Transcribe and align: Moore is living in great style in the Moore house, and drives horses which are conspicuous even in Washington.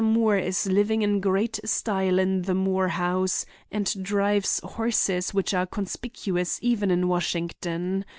Moore 0.03 0.35
is 0.39 0.65
living 0.65 1.03
in 1.03 1.19
great 1.19 1.59
style 1.63 2.17
in 2.17 2.41
the 2.41 2.55
Moore 2.55 2.87
house, 2.87 3.45
and 3.71 4.03
drives 4.03 4.59
horses 4.63 5.31
which 5.31 5.53
are 5.53 5.67
conspicuous 5.67 6.57
even 6.63 6.89
in 6.89 7.07
Washington. 7.07 8.03